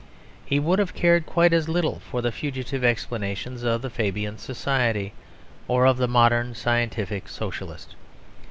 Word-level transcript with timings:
He 0.43 0.59
would 0.59 0.79
have 0.79 0.95
cared 0.95 1.27
quite 1.27 1.53
as 1.53 1.69
little 1.69 1.99
for 1.99 2.23
the 2.23 2.31
fugitive 2.31 2.83
explanations 2.83 3.61
of 3.61 3.83
the 3.83 3.89
Fabian 3.91 4.39
Society 4.39 5.13
or 5.67 5.85
of 5.85 5.97
the 5.99 6.07
modern 6.07 6.55
scientific 6.55 7.27
Socialist. 7.29 7.93